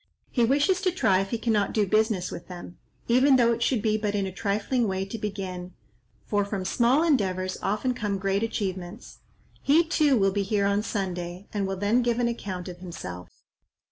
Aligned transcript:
He 0.31 0.43
wishes 0.43 0.81
to 0.81 0.91
try 0.91 1.19
if 1.19 1.29
he 1.29 1.37
cannot 1.37 1.73
do 1.73 1.85
business 1.85 2.31
with 2.31 2.47
them, 2.47 2.79
even 3.07 3.35
though 3.35 3.51
it 3.51 3.61
should 3.61 3.83
be 3.83 3.99
but 3.99 4.15
in 4.15 4.25
a 4.25 4.31
trifling 4.31 4.87
way 4.87 5.05
to 5.05 5.17
begin; 5.19 5.75
for 6.25 6.43
from 6.43 6.65
small 6.65 7.03
endeavours 7.03 7.55
often 7.61 7.93
come 7.93 8.17
great 8.17 8.41
achievements. 8.41 9.19
He, 9.61 9.83
too, 9.83 10.17
will 10.17 10.31
be 10.31 10.41
here 10.41 10.65
on 10.65 10.81
Sunday, 10.81 11.45
and 11.53 11.67
will 11.67 11.77
then 11.77 12.01
give 12.01 12.17
an 12.17 12.27
account 12.27 12.67
of 12.67 12.79
himself." 12.79 13.29